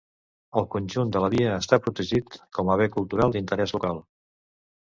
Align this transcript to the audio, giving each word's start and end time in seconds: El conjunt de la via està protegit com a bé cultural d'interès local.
El 0.61 0.67
conjunt 0.75 1.11
de 1.15 1.21
la 1.23 1.29
via 1.33 1.51
està 1.65 1.79
protegit 1.85 2.39
com 2.59 2.73
a 2.73 2.79
bé 2.83 2.89
cultural 2.97 3.37
d'interès 3.39 3.77
local. 3.79 4.05